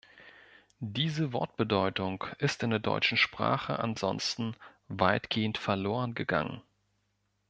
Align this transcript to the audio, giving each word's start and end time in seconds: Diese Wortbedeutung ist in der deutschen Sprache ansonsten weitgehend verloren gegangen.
Diese 0.79 1.31
Wortbedeutung 1.31 2.23
ist 2.39 2.63
in 2.63 2.71
der 2.71 2.79
deutschen 2.79 3.19
Sprache 3.19 3.77
ansonsten 3.77 4.55
weitgehend 4.87 5.59
verloren 5.59 6.15
gegangen. 6.15 6.63